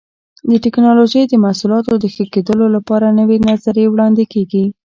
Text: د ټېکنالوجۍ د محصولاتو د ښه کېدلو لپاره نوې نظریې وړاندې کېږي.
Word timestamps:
د 0.49 0.51
ټېکنالوجۍ 0.63 1.21
د 1.27 1.33
محصولاتو 1.43 1.93
د 1.99 2.05
ښه 2.13 2.23
کېدلو 2.33 2.65
لپاره 2.75 3.15
نوې 3.19 3.37
نظریې 3.47 3.87
وړاندې 3.89 4.23
کېږي. 4.33 4.63